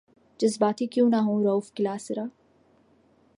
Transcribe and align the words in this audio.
جذباتی 0.39 0.87
کیوں 0.87 1.09
نہ 1.09 1.15
ہوں 1.15 1.43
رؤف 1.43 1.71
کلاسرا 1.73 2.25